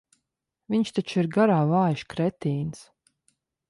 Viņš 0.75 0.93
taču 0.95 1.21
ir 1.23 1.31
garā 1.37 1.61
vājš 1.75 2.07
kretīns. 2.15 2.85